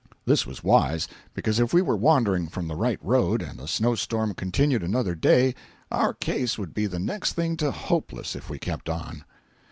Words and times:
This 0.25 0.47
was 0.47 0.63
wise, 0.63 1.07
because 1.35 1.59
if 1.59 1.75
we 1.75 1.81
were 1.83 1.95
wandering 1.95 2.47
from 2.47 2.67
the 2.67 2.75
right 2.75 2.97
road 3.03 3.43
and 3.43 3.59
the 3.59 3.67
snow 3.67 3.93
storm 3.93 4.33
continued 4.33 4.81
another 4.81 5.13
day 5.13 5.53
our 5.91 6.11
case 6.15 6.57
would 6.57 6.73
be 6.73 6.87
the 6.87 6.97
next 6.97 7.33
thing 7.33 7.55
to 7.57 7.69
hopeless 7.69 8.35
if 8.35 8.49
we 8.49 8.57
kept 8.57 8.89
on. 8.89 9.25